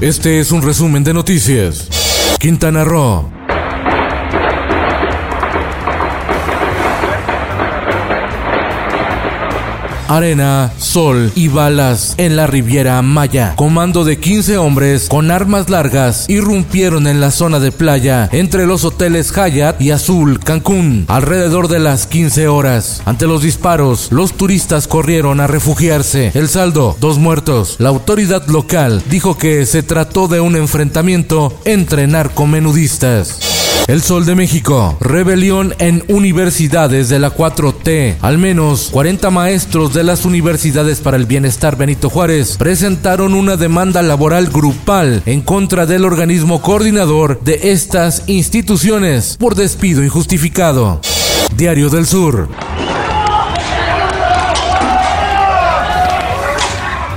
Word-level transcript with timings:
Este 0.00 0.40
es 0.40 0.52
un 0.52 0.62
resumen 0.62 1.04
de 1.04 1.14
noticias. 1.14 1.88
Quintana 2.38 2.84
Roo. 2.84 3.33
Arena, 10.08 10.72
sol 10.78 11.32
y 11.34 11.48
balas 11.48 12.14
en 12.16 12.36
la 12.36 12.46
Riviera 12.46 13.00
Maya. 13.02 13.54
Comando 13.56 14.04
de 14.04 14.18
15 14.18 14.58
hombres 14.58 15.08
con 15.08 15.30
armas 15.30 15.70
largas 15.70 16.26
irrumpieron 16.28 17.06
en 17.06 17.20
la 17.20 17.30
zona 17.30 17.60
de 17.60 17.72
playa 17.72 18.28
entre 18.32 18.66
los 18.66 18.84
hoteles 18.84 19.32
Hyatt 19.32 19.80
y 19.80 19.90
Azul 19.90 20.40
Cancún 20.40 21.04
alrededor 21.08 21.68
de 21.68 21.78
las 21.78 22.06
15 22.06 22.48
horas. 22.48 23.02
Ante 23.04 23.26
los 23.26 23.42
disparos, 23.42 24.08
los 24.10 24.34
turistas 24.34 24.86
corrieron 24.86 25.40
a 25.40 25.46
refugiarse. 25.46 26.32
El 26.34 26.48
saldo, 26.48 26.96
dos 27.00 27.18
muertos. 27.18 27.76
La 27.78 27.90
autoridad 27.90 28.46
local 28.46 29.02
dijo 29.08 29.38
que 29.38 29.66
se 29.66 29.82
trató 29.82 30.28
de 30.28 30.40
un 30.40 30.56
enfrentamiento 30.56 31.58
entre 31.64 32.06
narcomenudistas. 32.06 33.63
El 33.86 34.02
Sol 34.02 34.24
de 34.24 34.34
México. 34.34 34.96
Rebelión 35.00 35.74
en 35.78 36.02
universidades 36.08 37.08
de 37.08 37.18
la 37.18 37.34
4T. 37.34 38.16
Al 38.22 38.38
menos 38.38 38.88
40 38.90 39.30
maestros 39.30 39.92
de 39.92 40.04
las 40.04 40.24
universidades 40.24 41.00
para 41.00 41.16
el 41.16 41.26
bienestar 41.26 41.76
Benito 41.76 42.08
Juárez 42.08 42.56
presentaron 42.56 43.34
una 43.34 43.56
demanda 43.56 44.02
laboral 44.02 44.48
grupal 44.48 45.22
en 45.26 45.42
contra 45.42 45.84
del 45.84 46.04
organismo 46.04 46.62
coordinador 46.62 47.40
de 47.42 47.72
estas 47.72 48.22
instituciones 48.26 49.36
por 49.36 49.54
despido 49.54 50.02
injustificado. 50.02 51.00
Diario 51.56 51.90
del 51.90 52.06
Sur. 52.06 52.48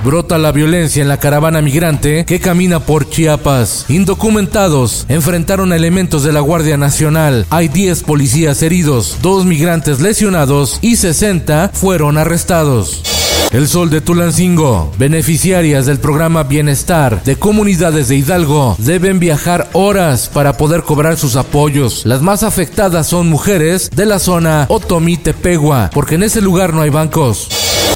Brota 0.08 0.38
la 0.38 0.54
violencia 0.54 1.02
en 1.02 1.10
la 1.10 1.20
caravana 1.20 1.62
migrante 1.62 2.24
que 2.24 2.40
camina 2.40 2.80
por 2.80 3.10
Chiapas. 3.10 3.84
Indocumentados 3.90 5.06
enfrentaron 5.10 5.74
elementos 5.74 6.24
de 6.24 6.32
la 6.32 6.40
Guardia 6.40 6.78
Nacional. 6.78 7.46
Hay 7.50 7.68
10 7.68 8.04
policías 8.04 8.62
heridos, 8.62 9.18
2 9.22 9.44
migrantes 9.44 10.00
lesionados 10.00 10.80
y 10.82 10.96
60 10.96 11.72
fueron 11.74 12.18
arrestados. 12.18 13.04
El 13.52 13.68
Sol 13.68 13.90
de 13.90 14.00
Tulancingo. 14.00 14.94
Beneficiarias 14.98 15.86
del 15.86 16.00
programa 16.00 16.44
Bienestar 16.44 17.22
de 17.26 17.36
comunidades 17.36 18.08
de 18.08 18.16
Hidalgo 18.16 18.78
deben 18.80 19.20
viajar 19.20 19.68
horas 19.74 20.30
para 20.34 20.56
poder 20.56 20.84
cobrar 20.84 21.18
sus 21.18 21.36
apoyos. 21.36 22.06
Las 22.06 22.22
más 22.22 22.44
afectadas 22.44 23.08
son 23.08 23.28
mujeres 23.28 23.90
de 23.94 24.06
la 24.06 24.20
zona 24.20 24.68
Otomí-Tepegua, 24.70 25.90
porque 25.94 26.16
en 26.16 26.24
ese 26.24 26.40
lugar 26.40 26.74
no 26.74 26.82
hay 26.82 26.92
bancos. 26.92 27.50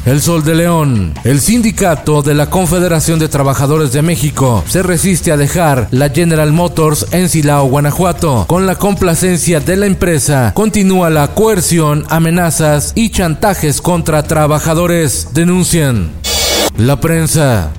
El 0.06 0.22
Sol 0.22 0.44
de 0.44 0.56
León. 0.56 1.14
El 1.24 1.40
sindicato 1.40 2.22
de 2.22 2.34
la 2.34 2.50
Confederación 2.50 3.20
de 3.20 3.30
Trabajadores 3.30 3.94
de 3.94 4.02
México 4.02 4.64
se 4.68 4.82
resiste 4.82 5.32
a 5.32 5.38
dejar 5.38 5.88
la 5.92 6.10
General 6.10 6.52
Motors 6.52 7.08
en 7.12 7.30
Silao, 7.30 7.68
Guanajuato. 7.68 8.46
Con 8.48 8.66
la 8.66 8.76
complacencia 8.76 9.60
de 9.60 9.78
la 9.78 9.86
empresa, 9.86 10.54
continúa 10.56 11.10
la 11.10 11.30
coerción, 11.36 12.06
amenazas 12.10 12.94
y 12.96 13.10
chantajes 13.10 13.82
contra 13.82 14.24
trabajadores, 14.24 15.30
denuncian. 15.34 16.10
La 16.78 17.00
prensa. 17.00 17.72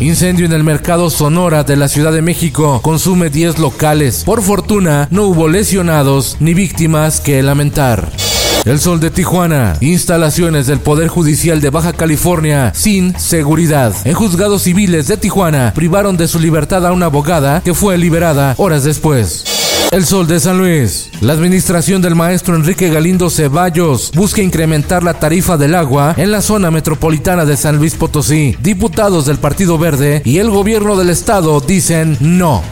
Incendio 0.00 0.46
en 0.46 0.52
el 0.52 0.64
mercado 0.64 1.10
Sonora 1.10 1.62
de 1.62 1.76
la 1.76 1.86
Ciudad 1.86 2.10
de 2.10 2.22
México 2.22 2.80
consume 2.82 3.28
10 3.28 3.58
locales. 3.58 4.24
Por 4.24 4.40
fortuna, 4.40 5.06
no 5.10 5.24
hubo 5.24 5.46
lesionados 5.46 6.38
ni 6.40 6.54
víctimas 6.54 7.20
que 7.20 7.42
lamentar. 7.42 8.10
El 8.64 8.80
Sol 8.80 8.98
de 8.98 9.10
Tijuana. 9.10 9.76
Instalaciones 9.80 10.66
del 10.66 10.80
Poder 10.80 11.08
Judicial 11.08 11.60
de 11.60 11.68
Baja 11.68 11.92
California 11.92 12.72
sin 12.74 13.18
seguridad. 13.18 13.94
En 14.06 14.14
juzgados 14.14 14.62
civiles 14.62 15.06
de 15.06 15.18
Tijuana 15.18 15.72
privaron 15.74 16.16
de 16.16 16.28
su 16.28 16.38
libertad 16.38 16.86
a 16.86 16.92
una 16.92 17.06
abogada 17.06 17.60
que 17.62 17.74
fue 17.74 17.98
liberada 17.98 18.54
horas 18.56 18.84
después. 18.84 19.44
El 19.90 20.04
Sol 20.04 20.26
de 20.26 20.38
San 20.38 20.58
Luis. 20.58 21.10
La 21.20 21.32
administración 21.32 22.00
del 22.00 22.14
maestro 22.14 22.54
Enrique 22.54 22.90
Galindo 22.90 23.28
Ceballos 23.28 24.12
busca 24.14 24.40
incrementar 24.40 25.02
la 25.02 25.14
tarifa 25.14 25.56
del 25.56 25.74
agua 25.74 26.14
en 26.16 26.30
la 26.30 26.42
zona 26.42 26.70
metropolitana 26.70 27.44
de 27.44 27.56
San 27.56 27.76
Luis 27.76 27.94
Potosí. 27.94 28.56
Diputados 28.60 29.26
del 29.26 29.38
Partido 29.38 29.78
Verde 29.78 30.22
y 30.24 30.38
el 30.38 30.50
gobierno 30.50 30.96
del 30.96 31.10
estado 31.10 31.60
dicen 31.60 32.16
no. 32.20 32.62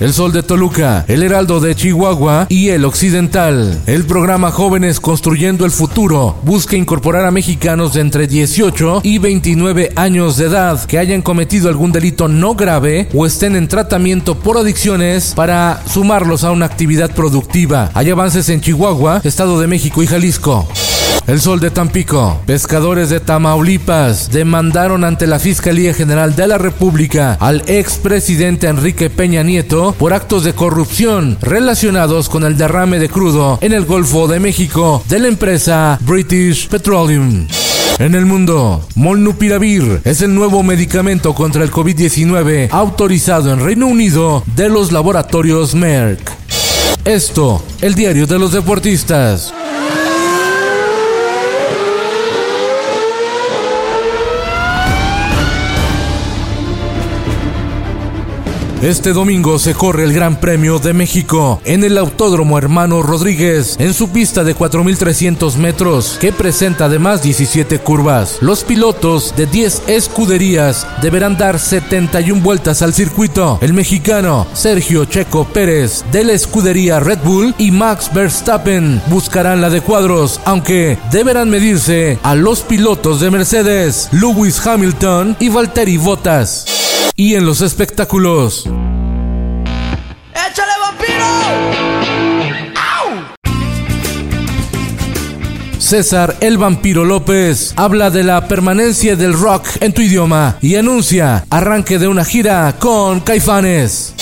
El 0.00 0.12
Sol 0.12 0.30
de 0.30 0.44
Toluca, 0.44 1.04
El 1.08 1.24
Heraldo 1.24 1.58
de 1.58 1.74
Chihuahua 1.74 2.46
y 2.48 2.68
El 2.68 2.84
Occidental. 2.84 3.82
El 3.86 4.04
programa 4.06 4.52
Jóvenes 4.52 5.00
Construyendo 5.00 5.64
el 5.64 5.72
Futuro 5.72 6.36
busca 6.44 6.76
incorporar 6.76 7.24
a 7.24 7.32
mexicanos 7.32 7.94
de 7.94 8.02
entre 8.02 8.28
18 8.28 9.00
y 9.02 9.18
29 9.18 9.92
años 9.96 10.36
de 10.36 10.46
edad 10.46 10.84
que 10.84 10.98
hayan 10.98 11.20
cometido 11.20 11.68
algún 11.68 11.90
delito 11.90 12.28
no 12.28 12.54
grave 12.54 13.08
o 13.12 13.26
estén 13.26 13.56
en 13.56 13.66
tratamiento 13.66 14.38
por 14.38 14.56
adicciones 14.56 15.32
para 15.34 15.82
sumarlos 15.88 16.44
a 16.44 16.52
una 16.52 16.66
actividad 16.66 17.12
productiva. 17.12 17.90
Hay 17.94 18.08
avances 18.10 18.48
en 18.50 18.60
Chihuahua, 18.60 19.20
Estado 19.24 19.58
de 19.58 19.66
México 19.66 20.00
y 20.00 20.06
Jalisco. 20.06 20.68
El 21.28 21.42
Sol 21.42 21.60
de 21.60 21.70
Tampico. 21.70 22.40
Pescadores 22.46 23.10
de 23.10 23.20
Tamaulipas 23.20 24.30
demandaron 24.30 25.04
ante 25.04 25.26
la 25.26 25.38
Fiscalía 25.38 25.92
General 25.92 26.34
de 26.34 26.46
la 26.46 26.56
República 26.56 27.36
al 27.38 27.62
expresidente 27.66 28.66
Enrique 28.66 29.10
Peña 29.10 29.42
Nieto 29.42 29.94
por 29.98 30.14
actos 30.14 30.42
de 30.44 30.54
corrupción 30.54 31.36
relacionados 31.42 32.30
con 32.30 32.44
el 32.44 32.56
derrame 32.56 32.98
de 32.98 33.10
crudo 33.10 33.58
en 33.60 33.74
el 33.74 33.84
Golfo 33.84 34.26
de 34.26 34.40
México 34.40 35.04
de 35.06 35.18
la 35.18 35.28
empresa 35.28 35.98
British 36.00 36.66
Petroleum. 36.66 37.46
En 37.98 38.14
el 38.14 38.24
mundo, 38.24 38.88
Molnupiravir 38.94 40.00
es 40.04 40.22
el 40.22 40.34
nuevo 40.34 40.62
medicamento 40.62 41.34
contra 41.34 41.62
el 41.62 41.70
COVID-19 41.70 42.68
autorizado 42.70 43.52
en 43.52 43.60
Reino 43.60 43.86
Unido 43.86 44.44
de 44.56 44.70
los 44.70 44.92
laboratorios 44.92 45.74
Merck. 45.74 46.32
Esto, 47.04 47.62
el 47.82 47.94
diario 47.94 48.26
de 48.26 48.38
los 48.38 48.52
deportistas. 48.52 49.52
Este 58.82 59.12
domingo 59.12 59.58
se 59.58 59.74
corre 59.74 60.04
el 60.04 60.12
Gran 60.12 60.38
Premio 60.38 60.78
de 60.78 60.92
México 60.92 61.60
en 61.64 61.82
el 61.82 61.98
Autódromo 61.98 62.58
Hermano 62.58 63.02
Rodríguez 63.02 63.74
en 63.80 63.92
su 63.92 64.10
pista 64.10 64.44
de 64.44 64.54
4.300 64.54 65.56
metros 65.56 66.16
que 66.20 66.32
presenta 66.32 66.84
además 66.84 67.20
17 67.20 67.80
curvas. 67.80 68.38
Los 68.40 68.62
pilotos 68.62 69.34
de 69.36 69.46
10 69.46 69.82
escuderías 69.88 70.86
deberán 71.02 71.36
dar 71.36 71.58
71 71.58 72.40
vueltas 72.40 72.80
al 72.80 72.94
circuito. 72.94 73.58
El 73.62 73.72
mexicano 73.72 74.46
Sergio 74.52 75.06
Checo 75.06 75.44
Pérez 75.44 76.04
de 76.12 76.22
la 76.22 76.34
escudería 76.34 77.00
Red 77.00 77.18
Bull 77.24 77.56
y 77.58 77.72
Max 77.72 78.08
Verstappen 78.14 79.02
buscarán 79.08 79.60
la 79.60 79.70
de 79.70 79.80
cuadros, 79.80 80.40
aunque 80.44 80.98
deberán 81.10 81.50
medirse 81.50 82.20
a 82.22 82.36
los 82.36 82.60
pilotos 82.60 83.18
de 83.18 83.32
Mercedes, 83.32 84.08
Lewis 84.12 84.64
Hamilton 84.64 85.36
y 85.40 85.48
Valtteri 85.48 85.96
Bottas 85.96 86.77
y 87.18 87.34
en 87.34 87.44
los 87.44 87.60
espectáculos. 87.62 88.64
¡Échale 90.32 90.72
vampiro! 90.80 91.24
César 95.78 96.36
el 96.40 96.58
Vampiro 96.58 97.04
López 97.04 97.72
habla 97.76 98.10
de 98.10 98.22
la 98.22 98.46
permanencia 98.46 99.16
del 99.16 99.32
rock 99.32 99.66
en 99.80 99.92
tu 99.92 100.00
idioma 100.00 100.58
y 100.60 100.76
anuncia 100.76 101.44
arranque 101.50 101.98
de 101.98 102.06
una 102.06 102.24
gira 102.24 102.76
con 102.78 103.18
Caifanes. 103.20 104.14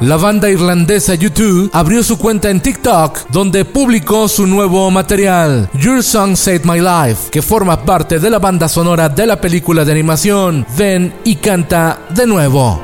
La 0.00 0.16
banda 0.16 0.48
irlandesa 0.48 1.14
U2 1.14 1.70
abrió 1.72 2.04
su 2.04 2.18
cuenta 2.18 2.50
en 2.50 2.60
TikTok 2.60 3.30
donde 3.30 3.64
publicó 3.64 4.28
su 4.28 4.46
nuevo 4.46 4.88
material, 4.92 5.68
Your 5.74 6.04
Song 6.04 6.36
Saved 6.36 6.64
My 6.64 6.78
Life, 6.78 7.30
que 7.32 7.42
forma 7.42 7.84
parte 7.84 8.20
de 8.20 8.30
la 8.30 8.38
banda 8.38 8.68
sonora 8.68 9.08
de 9.08 9.26
la 9.26 9.40
película 9.40 9.84
de 9.84 9.90
animación 9.90 10.64
Ven 10.76 11.12
y 11.24 11.34
canta 11.34 11.98
de 12.10 12.28
nuevo. 12.28 12.80